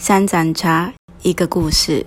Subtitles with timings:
[0.00, 0.92] 三盏茶，
[1.22, 2.06] 一个故事。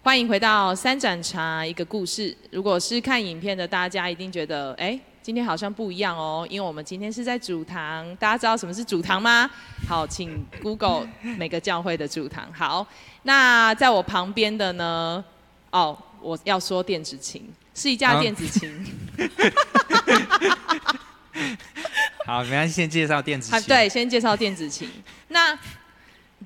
[0.00, 2.36] 欢迎回到三盏茶一个故事。
[2.52, 8.14] 如果是看影片的大家，一定觉得哎，今天好像不一样哦，因为我们今天是在主堂。
[8.16, 9.50] 大家知道什么是主堂吗？
[9.88, 12.48] 好，请 Google 每个教会的主堂。
[12.52, 12.86] 好，
[13.24, 15.24] 那在我旁边的呢？
[15.72, 17.42] 哦，我要说电子琴，
[17.74, 18.84] 是一架电子琴。
[22.24, 23.60] 好，没关系，先介绍电子琴。
[23.68, 24.88] 对，先介绍电子琴。
[25.28, 25.58] 那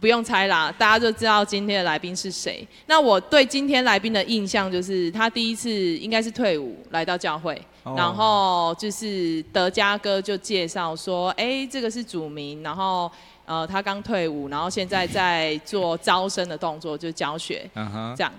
[0.00, 2.66] 不用猜啦，大家就知道今天的来宾是谁。
[2.86, 13.10] 那我对今天来宾的印象就是，他第一次应该是退伍来到教会，然后就是德嘉哥就介绍说，哎，这个是主名，然后
[13.44, 17.68] 呃他刚退伍，然后现在在做招生的动作，就教学，
[18.16, 18.32] 这样。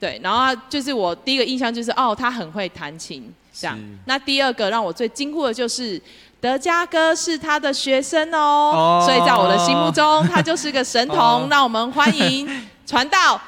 [0.00, 3.78] 对，然后就是我第一个印象就是，哦，他很会弹琴，这样。
[4.06, 6.00] 那第二个让我最惊呼的就是。
[6.42, 11.46] 德嘉哥是他的学生哦，所以在我的心目中，他就是个神童。
[11.50, 12.48] 让我们欢迎
[12.86, 13.38] 传道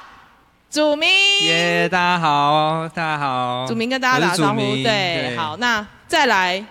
[0.68, 1.08] 祖明。
[1.46, 3.64] 耶，大家好，大家好。
[3.66, 5.56] 祖明跟大家打招呼，对，好。
[5.56, 6.62] 那再来，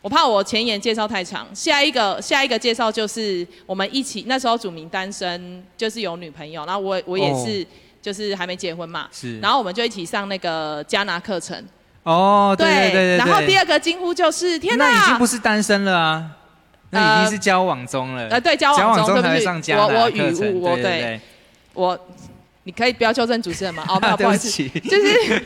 [0.00, 7.66] 我怕我前言介绍太长，下一个下一个介绍就是我们一起那时候祖明单身，就是有女朋友，然后我我也是，
[8.06, 9.40] 就是还没结婚嘛，是。
[9.40, 11.60] 然后我们就一起上那个加拿课程。
[12.04, 16.24] 哦，对对对然后第二个惊呼就是天哪，那已经不是单身了啊，
[16.90, 18.28] 那已经是交往中了。
[18.28, 21.20] 呃，对，交往中才上加我我语误，我对，
[21.74, 21.98] 我
[22.62, 23.84] 你可以不要纠正主持人吗？
[23.90, 24.48] 哦，不好意思，
[24.78, 25.44] 就是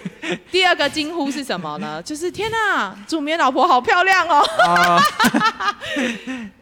[0.52, 1.98] 第二个惊呼是什么呢？
[2.04, 4.44] 就是天哪，主明老婆好漂亮哦。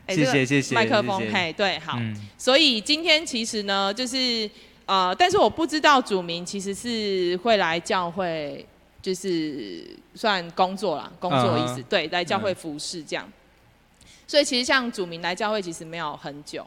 [0.09, 0.77] 谢谢谢谢。
[0.77, 1.99] 麦克风，嘿，对，好。
[2.39, 4.49] 所以今天其实呢，就是
[4.89, 8.67] 呃，但是我不知道主明其实是会来教会。
[9.01, 9.87] 就是
[10.17, 13.27] 算工作啦，工作意思，对，来教会服侍这样。
[14.27, 16.67] 所以其实像祖明来教会其实没有很久，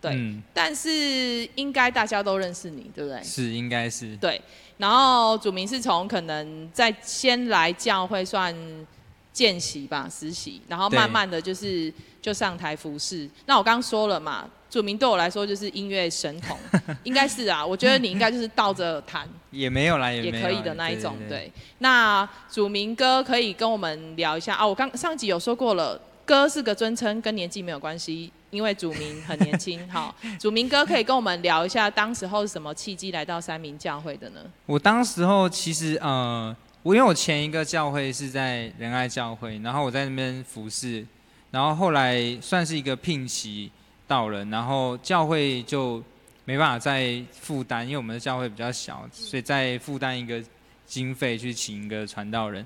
[0.00, 0.16] 对，
[0.54, 3.20] 但是应该大家都认识你，对不对？
[3.24, 4.16] 是，应该是。
[4.18, 4.40] 对，
[4.78, 8.54] 然后祖明是从可能在先来教会算
[9.34, 13.28] 见习吧，实习，然后慢慢的就是就上台服侍。
[13.44, 14.48] 那我刚刚说了嘛。
[14.70, 16.58] 祖明对我来说就是音乐神童，
[17.04, 21.16] 应该是啊，我觉得你应该就是倒着弹， 也没有啦，也可以的那一种。
[21.28, 24.66] 对，那祖明哥可以跟我们聊一下啊。
[24.66, 29.78] 我刚上集有说过了，哥是个尊称，跟年纪没有关系，因为祖明很年轻。
[29.88, 34.40] 好，祖明哥可以跟我们聊一下，当时候是什么契机来到三明教会的呢？
[34.66, 41.04] 我当时候其实呃，我因为我前一个教会是在仁爱教会，然后我在那边服侍，
[41.50, 43.72] 然后后来算是一个聘期。
[44.06, 45.96] 到了，然后教会就
[46.44, 50.44] 没办法再负担，因为我们的教会比较小，所以再负担一个
[50.84, 52.64] 经费去请一个传道人。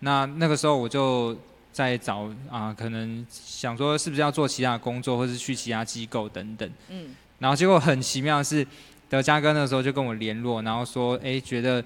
[0.00, 1.36] 那那个时候我就
[1.74, 6.68] 在找啊，可能想说是不是要做其他工作，或是去其他机构等等。
[6.88, 7.14] 嗯。
[7.38, 8.66] 然后结果很奇妙的是，
[9.10, 11.84] 德嘉哥那时候就跟我联络，然后说，哎，觉得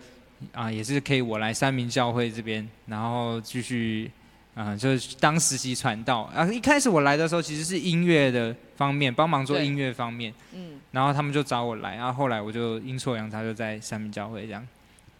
[0.52, 4.10] 啊也是可以我来三明教会这边，然后继续。
[4.54, 6.46] 啊，就是当实习传道啊！
[6.52, 10.30] 一开始我来的时候，其实是音乐的方面，帮忙做音乐方面。
[10.52, 10.72] 嗯。
[10.90, 14.68] 然后他们就找我来，然后后来我就阴错阳差就在三明教会这样。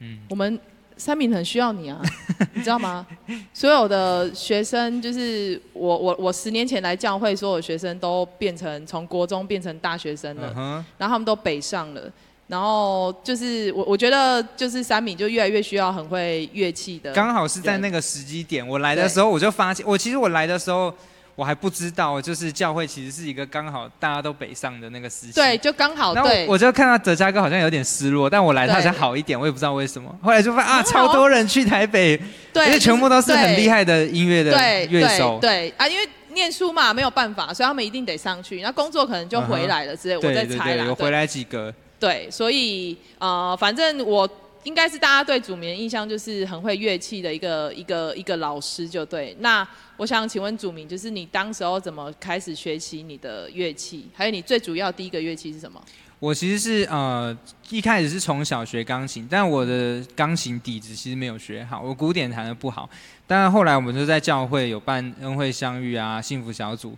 [0.01, 0.19] 嗯。
[0.29, 0.61] 我们
[0.99, 1.99] 三明很需要你啊，
[2.53, 3.07] 你知道吗？
[3.55, 12.13] 所有的学生，就是我我我十年前来教会，所有学生都变成从国中变成大学生了，然后他们都北上了。
[12.53, 17.11] 然后就是我，我觉得就是三米就越来越需要很会乐器的。
[17.13, 20.95] 刚好是在那个时机点，我来的时候我就发现，我其实我来的时候
[21.35, 25.33] 我还不知道，就是教会其实是一个刚好大家都北上的那个时期。
[25.33, 26.13] 对，就刚好。
[26.13, 26.47] 对。
[26.47, 30.15] 我就看到德嘉哥好像有点失落，但我来他好像好一点，我也不知道为什么。
[30.21, 32.21] 后来就发现啊，超多人去台北，
[32.53, 34.51] 对，因为全部都是很厉害的音乐的
[34.89, 35.39] 乐手。
[35.41, 38.61] 对啊，因为念书嘛没有办法，所以他们一定得上去。
[38.61, 40.85] 那工作可能就回来了之类，我在猜啦。
[40.85, 41.73] 有回来几个。
[42.03, 44.29] 对，所以呃，反正我
[44.65, 49.37] 应该是大家对祖明的印象就是很会乐器的一个一个一个老师，就对。
[49.39, 49.65] 那
[49.99, 54.09] 我想请问祖明，就是你当时候怎么开始学习你的乐器？
[54.13, 55.81] 还有你最主要第一个乐器是什么？
[56.19, 57.37] 我其实是呃
[57.71, 62.91] 一开始是从小学钢琴，但我的钢琴底子其实没有学好，我古典弹的不好。
[63.29, 66.97] 但后来我们就在教会有办恩惠相遇啊，幸福小组。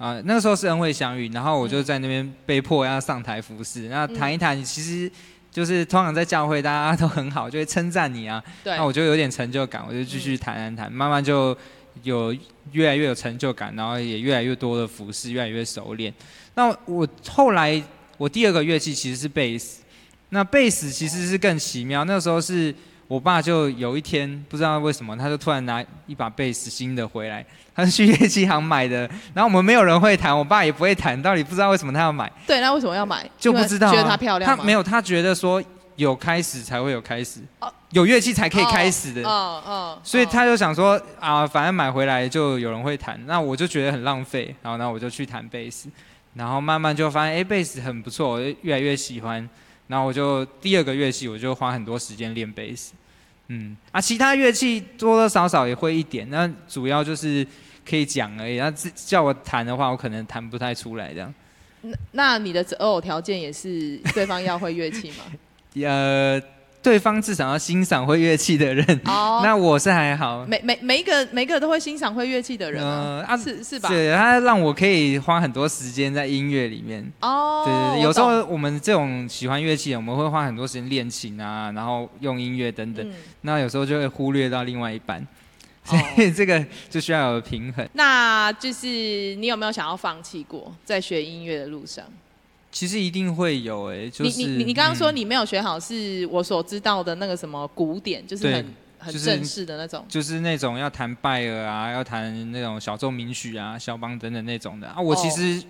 [0.00, 5.12] 啊，那个时候是恩惠相遇，然后我就在那边被迫要上台服侍，那谈一谈，其实
[5.50, 11.54] 就是通常在教会大家都很好，就会称赞你啊，那我就有点成就感，我就继续谈谈谈，慢慢就
[12.02, 12.34] 有
[12.72, 16.10] 越来越有成就感，然后也越来越多的服侍，越来越熟练。
[16.54, 17.82] 那我后来
[18.16, 19.82] 我第二个乐器其实是贝斯，
[20.30, 22.74] 那贝斯其实是更奇妙，那时候是
[23.10, 28.98] 我爸就有一天不知道为什么，他就突然拿一把贝斯新的回来，他是去乐器行买的，
[29.34, 33.28] 然后我们没有人会弹，我爸也不会弹，到底不知道为什么他要买，对，那为什么要买？
[33.36, 35.60] 就不知道、啊，觉得它漂亮吗他没有，他觉得说
[35.96, 39.28] 有开始才会有开始，哦有乐器才可以开始的。
[39.28, 45.88] 哦哦，所以他就想说啊，反正买回来就有人会弹，那我就觉得很浪费，然后呢我就去弹贝斯，
[46.34, 49.48] 然后慢慢就发现哎贝斯很不错，我就越来越喜欢，
[49.88, 52.92] 然后我就第二个乐器我就花很多时间练贝斯，
[53.52, 57.44] 嗯啊其他乐器多多少少也会一点，那主要就是
[57.84, 61.34] 可以讲而已，那自叫我弹的话我可能弹不太出来这样，
[61.82, 65.24] 那那你的择偶条件也是对方要会乐器吗？
[65.82, 66.40] 呃
[66.82, 70.46] 对方至少要欣赏会乐器的人，哦， 那我是还好。
[70.46, 73.88] 每每每一个每一个都会欣赏会乐器的人啊，呃啊是是吧？
[73.90, 77.06] 对，他让我可以花很多时间在音乐里面。
[77.20, 83.06] 哦，对对有时候我们这种喜欢乐器的，我们会花很多时间练琴啊，然后用音乐等等。
[83.06, 83.12] 嗯
[83.42, 85.26] 那有时候就会忽略到另外一半，
[85.84, 87.88] 所哦以 这个就需要有平衡。
[87.94, 88.86] 那就是
[89.36, 92.04] 你有没有想要放弃过在学音乐的路上？
[92.72, 100.04] 其实一定会有诶、就是你你你你刚刚说嗯你没有学好，是我所知道的那个什么古典，就是很很正式的那种。
[100.08, 105.00] 就是那种要弹拜尔啊，要弹那种小奏鸣曲啊、肖邦等等那种的啊。
[105.00, 105.62] 我其哦实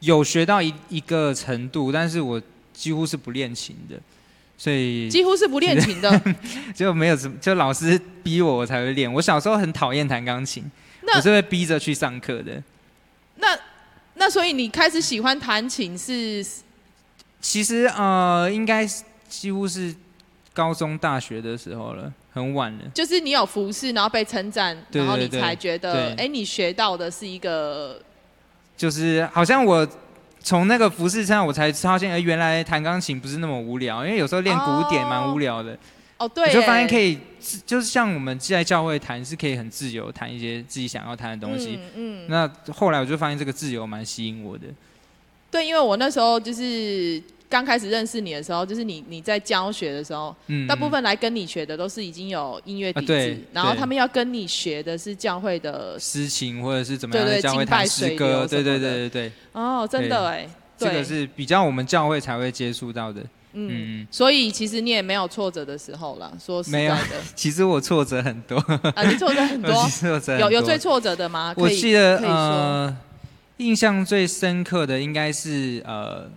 [0.00, 2.40] 有学到一一个程度，但是我
[2.72, 3.96] 几乎是不练琴的，
[4.56, 6.22] 所以几乎是不练琴的，
[6.72, 9.12] 就没有什么，就老师逼我我才会练。
[9.12, 10.62] 我小时候很讨厌弹钢琴，
[11.02, 12.62] 那我是被逼着去上课的。
[13.40, 13.58] 那
[14.28, 16.44] 那所以你开始喜欢弹琴是
[17.40, 18.86] 其实呃，应该
[19.26, 19.94] 几乎是
[20.52, 22.80] 高中、大学的时候了，很晚了。
[22.92, 28.02] 就是你有服饰，然后被称赞，然后你才觉得，对哎，你学到的是一个
[28.76, 29.88] 就是好像我
[30.42, 35.72] 从那个服饰上，我才发现，哎，原来弹钢琴不是那么无聊，因为有时候练古典蛮无聊的。
[35.72, 35.78] 哦，
[36.26, 37.18] 对耶，我就发现可以，
[37.64, 41.78] 就是像我们在教会谈，是可以很自由谈一些自己想要谈的东西。
[41.94, 44.64] 嗯嗯，那后来我就发现这个自由蛮吸引我的。
[45.50, 63.22] 对，因为我那时候就是刚开始认识你的时候，就是你你在教学的时候，嗯，大部分来跟你学的都是已经有音乐底子，然后他们要跟你学的是教会的诗情或者是怎么样对对的教会敬拜弹诗歌，对对对对对，哦，真的哎，这个是比较我们教会才会接触到的。
[63.52, 68.56] 嗯，嗯，所以其实你也没有挫折的时候了，说实在没有的， 其实我挫折很多，
[68.94, 69.72] 啊，你挫折很多？
[69.84, 70.50] 其，实挫折很多。
[70.50, 71.54] 有有最挫折的吗？
[71.56, 72.96] 我记得呃，
[73.56, 76.30] 印象最深刻的应该是呃，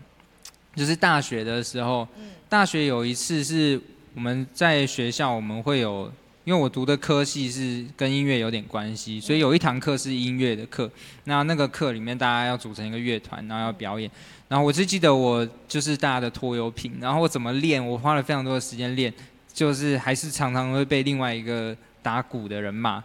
[0.75, 2.29] 就是大学的时候，嗯。
[2.49, 3.79] 大学有一次是
[4.13, 6.11] 我们在学校我们会有，
[6.43, 10.89] 因为我读的科系是跟音乐有点关系，所以有一堂课是音乐的课。
[11.25, 14.09] 那那个课里面大家要组成一个乐团，然后要表演。
[14.47, 19.13] 然后我就记得我就是大家的拖油瓶，然后我怎么练，我花了非常多的时间练，
[19.53, 23.03] 就是还是常常会被另外一个打鼓的人骂。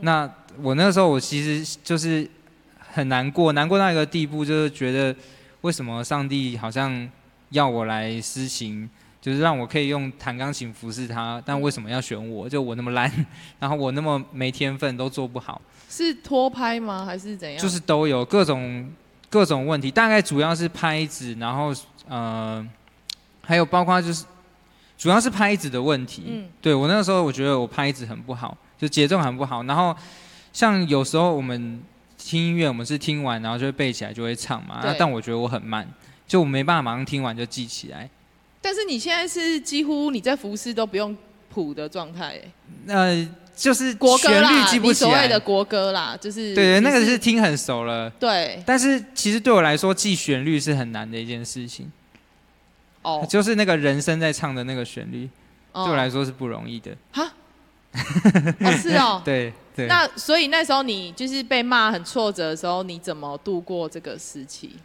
[0.00, 0.28] 那
[0.60, 2.28] 我那时候我其实就是
[2.78, 5.14] 很难过，难过到一个地步，就是觉得
[5.60, 7.08] 为什么上帝好像
[7.50, 8.88] 要我来施行，
[9.20, 12.48] 就是让我可以用弹钢琴服侍他，但为什么要选我？
[12.48, 13.12] 就我那么烂，
[13.58, 17.04] 然后我那么没天分，都做不好，是拖拍吗？
[17.04, 17.60] 还是怎样？
[17.60, 18.88] 就是都有各种
[19.28, 21.74] 各种问题，大概主要是拍子，然后
[22.08, 22.64] 呃，
[23.42, 24.24] 还有包括就是
[24.96, 26.24] 主要是拍子的问题。
[26.28, 29.64] 嗯对我那个时候，我觉得我拍子很不好，就节奏很不好。
[29.64, 29.94] 然后
[30.52, 31.82] 像有时候我们
[32.16, 34.80] 听音乐，我们是听完然后就会背起来，就会唱嘛。
[34.96, 35.86] 但我觉得我很慢，
[36.26, 38.08] 就我没办法马上听完就记起来。
[38.60, 41.16] 但是你现在是几乎你在服饰都不用
[41.50, 42.40] 谱的状态，
[42.86, 45.10] 哎，呃，就是国歌旋律啦，记不起来。
[45.10, 48.10] 你所谓的国歌啦，就是对对，那个是听很熟了。
[48.10, 51.90] 对但是其实对我来说，记旋律是很难的一件事情。
[53.02, 55.28] 哦，就是那个人声在唱的那个旋律，
[55.72, 56.90] 哦对我来说是不容易的。
[57.14, 59.86] 哦是哦， 对对。
[59.86, 64.76] 那所以那时候你就是被骂很挫折的时候，你怎么度过这个时期？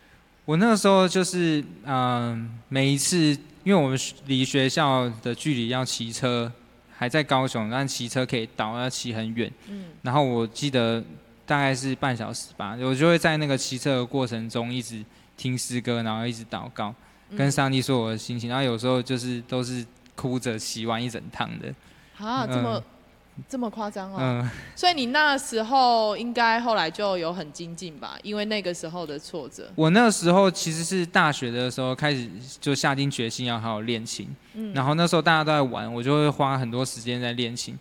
[0.46, 6.52] 我那个时候就是嗯、每一次，因为我们离学校的距离要骑车，
[6.96, 9.52] 还在高雄，但骑车可以到，要骑很远。
[9.70, 11.04] 嗯然后我记得
[11.46, 15.04] 大概是半小时吧，我就会在那个骑车的过程中一直
[15.38, 16.94] 听诗歌，然后一直祷告，
[17.38, 18.50] 跟嗯上帝说我的心情。
[18.50, 21.74] 然后有时候就是都是哭着骑完一整趟的。
[22.18, 22.82] 啊，这么、
[23.50, 24.18] 这么夸张哦。
[24.20, 29.72] 嗯，所以你那时候应该后来就有很精进吧，因为那个时候的挫折。
[29.76, 32.30] 我那时候其实是大学的时候开始
[32.62, 37.78] 就下定决心要好好练琴，嗯然后那时候大家都在玩，我就会花很多时间在练琴。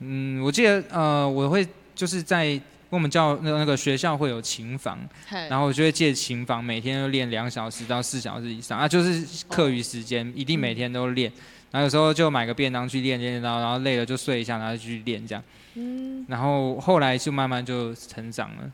[0.00, 11.30] 嗯，我记得呃，我会就是在我们教那那个学校会有琴房，嘿然后我就会借琴房，每天都练两小时到四小时以上啊，就是课余时间一定每天都练。
[11.74, 15.42] 然后有时候就买个便当去练练练到，然后累了就睡一下，然后继续练这样。
[15.74, 18.72] 嗯，然后后来就慢慢就成长了。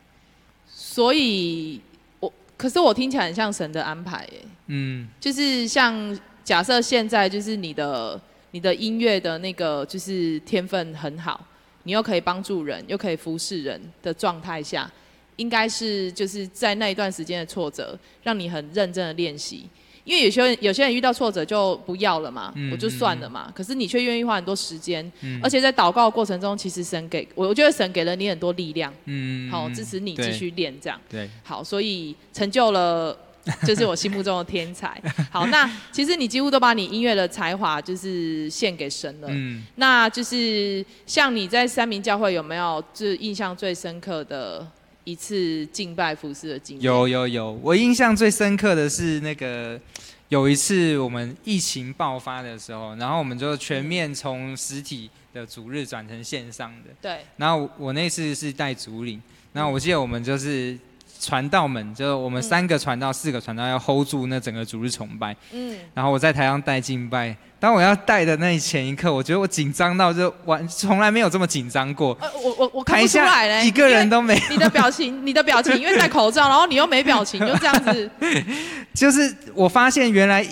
[0.67, 1.81] 所以
[2.21, 11.43] 我可是我听起来很像神的安排耶，嗯，就是像假设现在就是你的你的音乐的那个就是天分很好，
[11.85, 14.91] 你又可以帮助人，又可以服侍人的状态下，
[15.37, 19.67] 应该是就是在那一段时间的挫折，让你很认真的练习。
[20.05, 23.53] 因为有些人有些人遇到挫折就不要了嘛，嗯我就算了嘛。
[23.55, 31.01] 可是你却愿意花很多时间，嗯而且在祷告的过程中，其实神给我，我觉得神给了你很多力量，嗯，好、嗯支持你对继续练这样。
[31.09, 33.17] 对，好，所以成就了，
[33.67, 35.01] 就是我心目中的天才。
[35.31, 39.29] 好，那其实你几乎都把你音乐的才华就是献给神了。
[39.31, 44.67] 嗯，那就是像你在三明教会有没有就是印象最深刻的
[45.11, 46.85] 一次敬拜服饰的经验？
[46.85, 49.81] 有有有，我印象最深刻的是那个
[50.29, 56.91] 有一次我们疫情爆发的时候，然后我们就全面从实体的主日转成线上的。
[57.03, 59.21] 对，然后我那次是带主领，
[59.53, 60.79] 然后我记得我们就是
[61.21, 65.37] 传道们，就是我们三个传道、四个传道要 hold 住那整个主日崇拜。
[65.53, 72.17] 嗯，然后我在台上带敬拜，当我要带的那前一刻，我觉得我紧张到就完，从来没有这么紧张过。
[72.21, 78.11] 呃，我我我看台不出来下嘞，一个人都没，你的表情， 你的表情，因为戴口罩，然后你又没表情，就这样子。
[78.95, 80.43] 就是我发现原来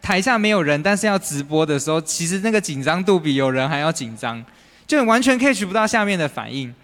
[0.00, 4.42] 台下没有人，但是要直播的时候，其实那个紧张度比有人还要紧张，
[4.86, 6.74] 就你完全 catch 不到下面的反应。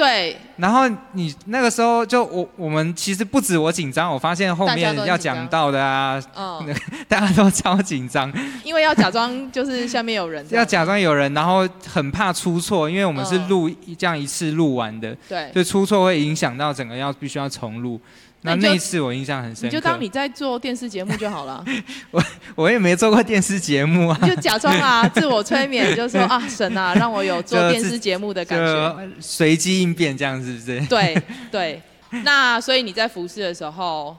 [0.00, 6.74] 对，然后你那个时候就我我们其实不止我紧张，我发现后面要讲到的啊，嗯，
[7.06, 8.32] 大家都超紧张，
[8.64, 13.48] 因为要假装就是下面有人，要假装有人，然后很怕出错，因为我们是嗯。
[13.50, 18.00] 录这样一次录完的，对，就出错会影响到整个要必须要重录。
[18.42, 21.62] 那那次我印象很深刻，你就当你在做电视节目就好了。
[22.10, 22.22] 我
[22.54, 29.08] 我也没做过电视节目啊，你就假装啊， 自我催眠，就说啊，神啊，让我有做电视节目的感觉。
[29.20, 30.80] 随机应变这样是不是？
[30.86, 31.82] 对 对，
[32.24, 34.16] 那所以你在服侍的时候，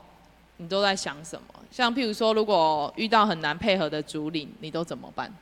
[0.57, 1.43] 你都在想什么？
[1.71, 5.33] 像譬如说，如果遇到很难配合的主领，你都怎么办？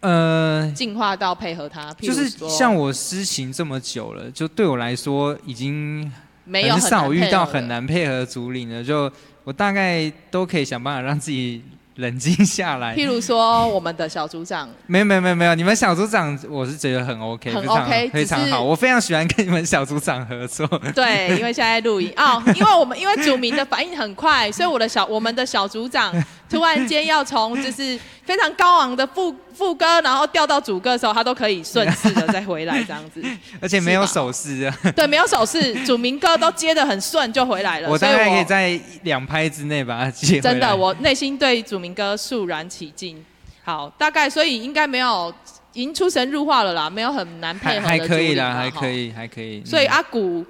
[0.00, 6.10] 呃，进化到配合他，譬就是像我施行这么久了，就对我来说已经
[6.48, 9.10] 没有很少遇到很难配合的主领的，就
[9.44, 11.62] 我大概都可以想办法让自己
[11.98, 12.94] 冷静下来。
[12.94, 20.66] 譬如说，我们的小组长，没有没有没有没有，你们小组长我是觉得很 OK，很 OK，非常好，我非常喜欢跟你们小组长合作。
[20.94, 26.12] 对，因为现在录影哦，因为我们因为主民的反应很快，所以我的小我们的小组长
[26.48, 33.20] 突然间要从就是非常高昂的副副歌，然后调到主歌的时候，他都可以顺势的再回来这样子。
[33.60, 37.90] 而且没有手势啊，对，没有手势，主民歌都接的很顺就回来了。
[37.90, 40.40] 我大概可以在两拍之内把它接。
[40.40, 43.24] 真的，我内心对主民歌肃然起敬。
[43.62, 45.32] 好，大概所以应该没有
[45.74, 48.90] 已经出神入化了啦，没有很难配还合的还可以啦，还可。
[48.90, 49.62] 以，还可以。
[49.64, 50.44] 所以嗯阿古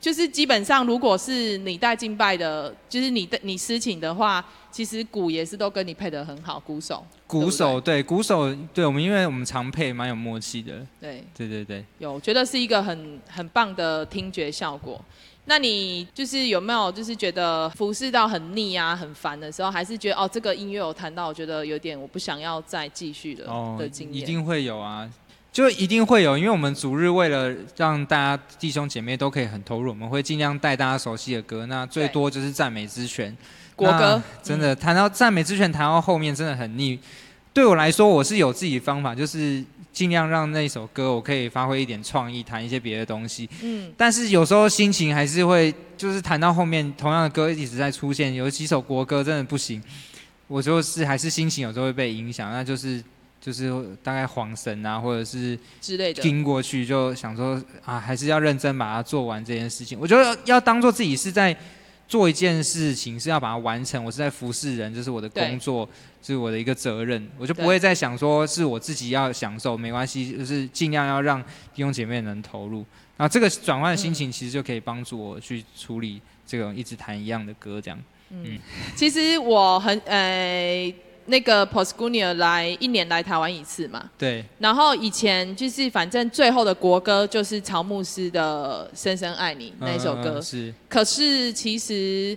[0.00, 7.04] 就是基本上，如果是你带敬拜的，就是你的你私请的话，其实鼓也是都跟你配得很好，鼓手。
[7.26, 10.86] 鼓手对鼓手对我们，因为我们常配蛮有默契的。
[11.00, 15.02] 对，对对对，有觉得是一个很很棒的听觉效果。
[15.48, 23.44] 那你就是有没有就是觉得服侍到很腻啊、很烦的时候，还是觉得哦这个音乐我弹到，我觉得有点我不想要再继续的、
[23.78, 24.22] 的经验？
[24.22, 25.10] 哦一定会有啊，
[25.50, 33.34] 就一定会有，因为我们主日为了让大家弟兄姐妹都可以很投入，我们会尽量带大家熟悉的歌，那最多就是赞美之泉。
[33.74, 36.98] 国歌真的谈到赞美之泉，谈到后面真的很腻。
[37.52, 43.48] 对我来说，我是有自己的方法，就是尽量让那首歌我可以发挥一点创意，弹一些别的东西。
[43.62, 49.82] 嗯，但是有时候心情还是会，就是弹到后面同样的歌一直在出现，有几首国歌真的不行，
[50.46, 53.02] 我就是还是心情有时候会被影响，那就是
[53.40, 56.22] 就是大概晃神啊，或者是之类的。
[56.22, 59.98] 听过去就想说啊，还是要认真把它做完这件事情。
[60.00, 61.56] 我觉得要当做自己是在
[62.08, 65.86] 做一件事情，是要把它完成，我是在服侍人，这是我的工作，
[66.22, 71.40] 是我的一个责任，我就不会再想说是我自己要享受，没关系，就是尽量要让
[71.74, 72.78] 弟兄姐妹能投入。
[73.18, 77.98] 然后这个转换的心情，其实就可以帮助我去处理这种一直弹一样的歌，这样。
[78.30, 78.58] 嗯。
[78.96, 80.90] 其实我很呃，
[81.30, 90.74] 那个 Posgunia 来一年来台湾一次嘛，对，然后以前就是反正最后的国歌就是曹牧师的《深深爱你》那一首歌，嗯嗯是。
[90.88, 92.36] 可是其实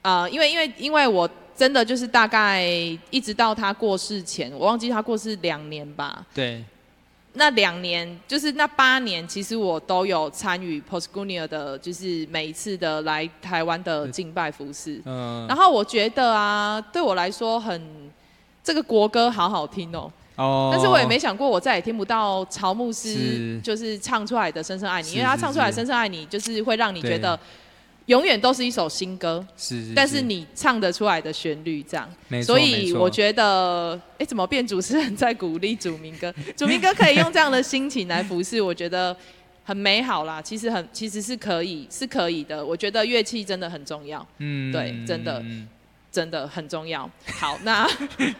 [0.00, 2.64] 呃，因为因为因为我真的就是大概
[3.10, 6.64] 一直到他过世前，我忘记他过世两年吧，对，
[7.34, 15.02] 那两年，就是那八年，其实我都有参与 Postgunia 的，就是每一次的来台湾的敬拜服饰。
[15.04, 18.10] 嗯，然后我觉得啊，对我来说很
[18.62, 20.10] 这个国歌好好听哦。
[20.36, 27.38] 哦，但是我也没想过，我再也听不到曹牧师就是唱出来的《深深爱你》，因为他唱出来《是深深爱你》就是会让你觉得
[28.06, 32.08] 永远都是一首新歌，是是，但是你唱得出来的旋律这样。
[32.42, 36.34] 所以我觉得，哎，怎么变主持人在鼓励主民歌？
[36.56, 39.14] 主民歌可以用这样的心情来服侍，我觉得
[39.64, 40.40] 很美好啦。
[40.40, 42.64] 其实很，其实是可以，是可以的。
[42.64, 45.68] 我觉得乐器真的很重要，嗯对真的嗯
[46.12, 47.10] 真的很重要。
[47.40, 47.88] 好，那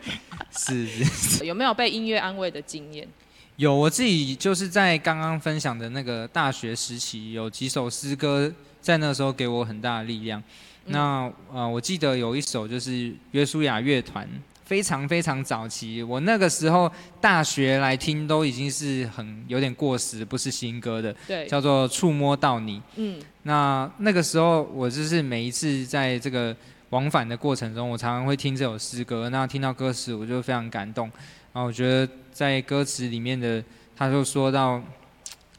[0.57, 1.45] 是是。
[1.47, 3.09] 有没有被音乐安慰的经验？
[3.57, 10.39] 有，我自己就是在刚刚分享的那个大学时期，有几首诗歌在那时候给我很大的力量。
[10.41, 14.29] 嗯那呃，我记得有一首就是约书亚乐团，
[14.65, 22.79] 非常非常早期，我那个时候大学来听都已经是很有点过时，不是新歌的，对，叫做《触摸到你》。
[22.97, 26.57] 嗯，那那个时候我就是每一次在这个
[26.93, 31.11] 往返的过程中，我常常会听这首诗歌，那听到歌词我就非常感动。
[31.55, 33.65] 然后我觉得在歌词里面的，
[33.97, 34.79] 他就说到，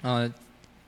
[0.01, 0.31] 呃，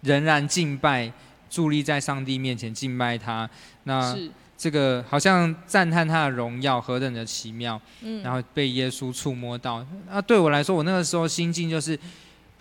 [0.02, 1.12] 仍然敬拜，
[1.50, 3.50] 伫立在上帝面前敬拜他。
[3.86, 4.16] 那，
[4.56, 9.84] 这个好像赞叹他的荣耀何等的奇妙，嗯，然后被耶稣触摸到。
[10.08, 12.00] 那对我来说，我那个时候心境就是，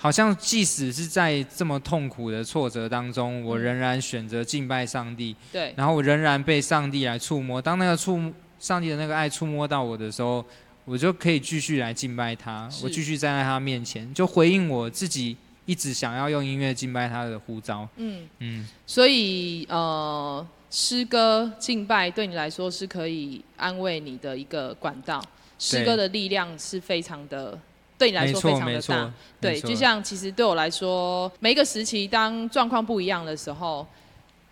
[0.05, 7.63] 好像即使是在这么痛苦的挫折当中，我嗯仍然选择敬拜上帝，对，然后我仍然被上帝来触摸。
[7.63, 10.45] 当那个触上帝的那个爱触摸到我的时候，
[10.85, 15.35] 我就可以继续来敬拜他，我继续站在他面前，就回应我自己
[15.65, 17.89] 一直想要用音乐敬拜他的呼召。
[17.97, 25.25] 嗯，嗯，所以呃，诗歌敬拜对你来说是可以安慰你的一个管道，
[25.59, 27.59] 诗歌的力量是非常的。
[27.97, 33.87] 对你来说非常的大，，对，就像其实对我来说，每一个时期当状况不一样的时候，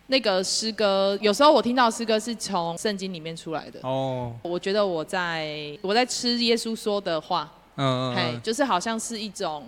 [0.07, 9.67] 那个诗歌有时候我听到诗歌是从圣经里面出来的，哦，我觉得我在我在吃耶稣说的话，嗯嗯，就是好像是一种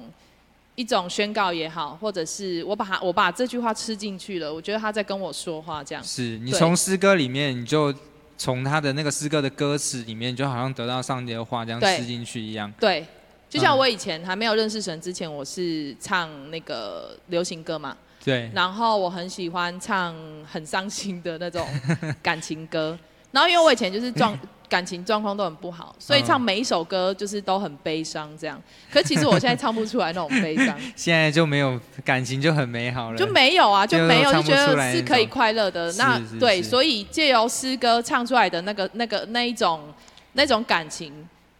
[0.76, 6.04] 一种宣告也好，或者是我把它我把这句话吃进去了，我觉得他在跟我说话这样。
[6.04, 7.94] 是你从诗歌里面，你就
[8.36, 12.72] 从他的那个诗歌的歌词里面，就好像得到上帝的话，这样吃进去一样。
[12.80, 13.06] 对，
[13.54, 13.78] 就像嗯。
[13.78, 20.12] 我以前还没有认识神之前，我是唱那个流行歌嘛，对，然后我很喜欢唱
[20.50, 21.64] 很伤心的那种
[22.20, 22.98] 感情歌，
[23.30, 24.36] 然后因为我以前就是状
[24.68, 28.60] 感情状况都很不好，所以嗯唱每一首歌就是都很悲伤这样。
[28.90, 33.16] 可其实我现在唱不出来那种悲伤， 现在就没有感情就很美好了。
[33.16, 35.92] 就没有啊，就就没有，就觉得是可以快乐的。
[35.92, 39.80] 那对，所以借由诗歌唱出来的那个、那个、那一种、
[40.32, 41.12] 那种感情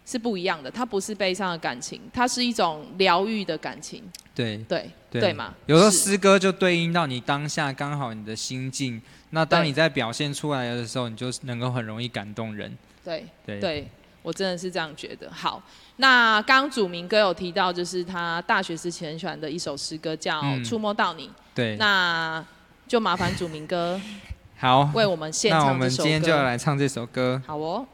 [0.05, 0.71] 是不一样的。
[0.71, 4.03] 它不是悲伤的感情，它是一种疗愈的感情。
[4.35, 5.55] 对对对对嘛？
[5.67, 12.77] 有时候诗歌就对应到你当下刚好你的心境，那当你在表现出来的时候，你就能够很容易感动人。
[13.05, 13.89] 对对，对，
[14.23, 15.31] 我真的是这样觉得。
[15.31, 15.63] 好，
[15.97, 22.45] 那刚刚祖明哥有提到，就是他大学之前很喜欢的一首诗歌叫嗯《触摸到你》，对，那
[22.89, 24.01] 就麻烦祖明哥
[24.59, 26.43] 好，为我们献那我唱这首们今天就要。
[26.43, 27.41] 来唱这首歌。
[27.47, 27.87] 好哦，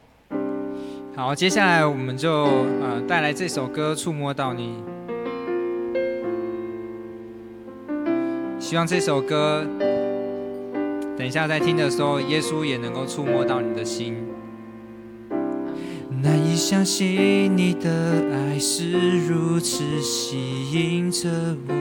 [1.17, 2.33] 好，接下来我们就
[2.81, 4.77] 呃带来这首歌《触摸到你》，
[8.61, 9.67] 希望这首歌
[11.19, 14.17] 等一下在听的时候，耶稣也能够触摸到你的心。
[16.23, 17.91] 难以相信你的
[18.33, 21.29] 爱是如此吸引着
[21.69, 21.75] 我，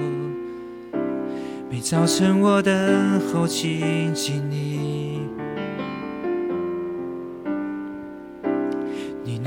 [1.69, 5.21] 每早晨我等候亲近你。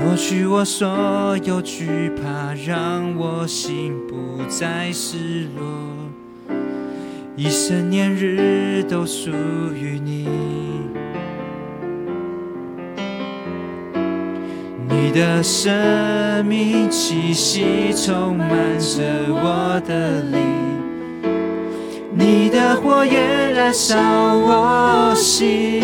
[0.03, 5.65] 抹去我所有惧怕，让我心不再失落，
[7.37, 9.31] 一生年日都属
[9.73, 10.27] 于你。
[14.89, 20.41] 你的生命气息充满着我的灵，
[22.13, 25.81] 你的火焰燃烧我心。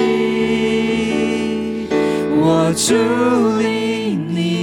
[2.42, 2.94] 我伫
[3.60, 3.89] 立你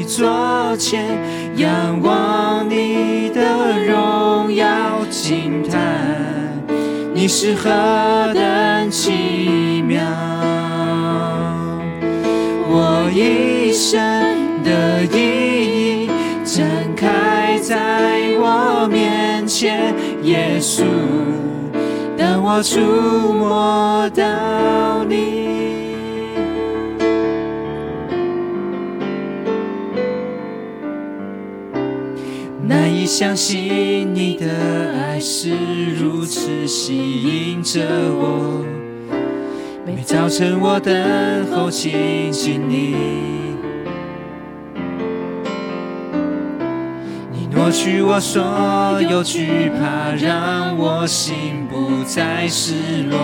[0.06, 1.04] 座前，
[1.56, 5.82] 仰望你的荣耀，惊叹
[7.12, 7.68] 你是何
[8.32, 10.00] 等奇妙。
[12.68, 14.00] 我一生
[14.62, 16.10] 的意义
[16.44, 16.64] 展
[16.94, 17.76] 开在
[18.38, 19.92] 我面前，
[20.22, 20.84] 耶稣，
[22.16, 22.80] 当我触
[23.32, 25.75] 摸到你。
[33.06, 34.46] 相信你的
[34.98, 35.50] 爱是
[35.94, 37.80] 如此吸引着
[38.12, 38.64] 我。
[39.86, 40.92] 每早晨我等
[41.52, 42.96] 候亲近你，
[47.32, 48.42] 你挪去我所
[49.08, 53.16] 有惧怕，让我心不再失落。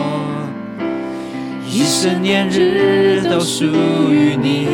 [1.69, 4.69] 一生年日都属于你，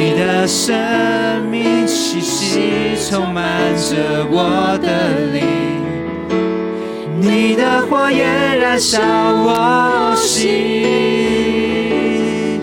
[0.00, 3.96] 你的生命气息充满着
[4.30, 5.42] 我的灵。
[7.20, 12.60] 你的火焰燃烧我心，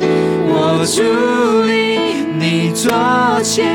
[0.48, 1.02] 我伫
[1.68, 2.00] 立
[2.40, 2.90] 你左
[3.44, 3.66] 前，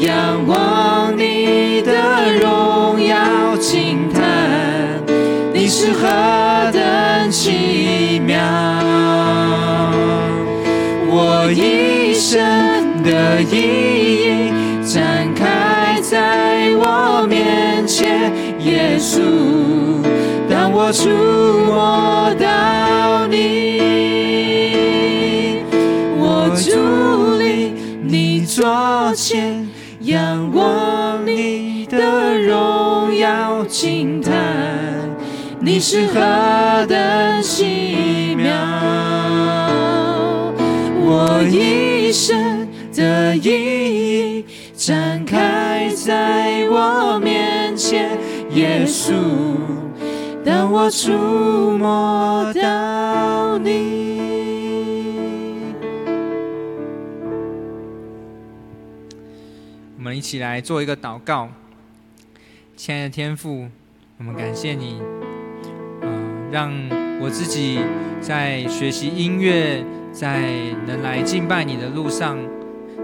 [0.00, 1.94] 仰望你的
[2.42, 5.02] 荣耀，惊叹
[5.54, 6.06] 你是何
[6.74, 8.36] 等奇妙。
[11.10, 12.77] 我一生
[13.10, 13.56] 的意
[14.22, 14.52] 义
[14.84, 19.22] 展开在我面前，耶稣。
[20.50, 21.08] 当我触
[21.64, 23.38] 摸到你，
[26.18, 29.66] 我伫立你左前，
[30.02, 34.34] 仰望你的荣耀，惊叹
[35.60, 38.52] 你是何等奇妙。
[41.10, 42.47] 我一生
[42.98, 48.18] 的意义展开在我面前，
[48.50, 49.14] 耶稣。
[50.44, 51.12] 当我触
[51.78, 53.68] 摸到你，
[59.96, 61.48] 我们一起来做一个祷告。
[62.76, 63.68] 亲爱的天父，
[64.18, 65.00] 我们感谢你，
[66.02, 66.72] 嗯，让
[67.20, 67.78] 我自己
[68.20, 70.40] 在学习音乐，在
[70.84, 72.38] 能来敬拜你的路上，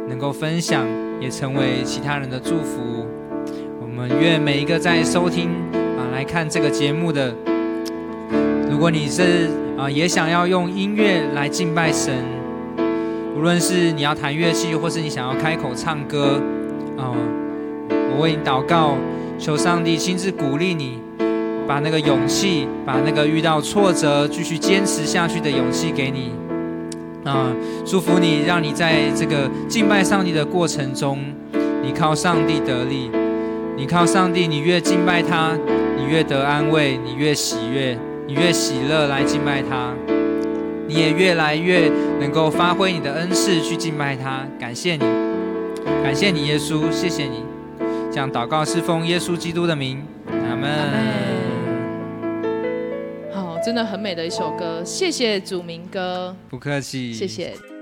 [0.08, 0.86] 能够分享，
[1.20, 3.06] 也成为其他人的祝福。
[3.80, 6.00] 我们愿每一个在收听啊。
[6.12, 7.34] 来看这个节目的，
[8.70, 12.14] 如果你是啊，也想要用音乐来敬拜神，
[13.36, 16.40] 无论是你要弹乐器，或是你想要开口唱歌，
[16.96, 17.10] 啊，
[17.90, 18.96] 我为你祷告，
[19.38, 20.98] 求上帝亲自鼓励你，
[21.66, 26.30] 把那个勇气，把那个遇到挫折继续坚持下去的勇气给你，
[27.24, 27.52] 啊，
[27.84, 31.18] 祝福你，让你在这个敬拜上帝的过程中，
[31.82, 33.10] 你靠上帝得力，
[33.76, 35.58] 你靠上帝，你越敬拜他。
[35.96, 39.94] 你越得安慰，你越喜悦，你越喜乐来敬拜他，
[40.86, 44.44] 你也越来越能够发挥你的恩赐去敬拜他。
[44.58, 45.04] 感谢你，
[46.02, 47.44] 感谢你，耶稣，谢谢你。
[48.10, 51.33] 这样祷告是奉耶稣基督的名，阿门。
[53.64, 57.73] 好，真的很美的一首歌，谢谢祖明哥，不客气，谢谢。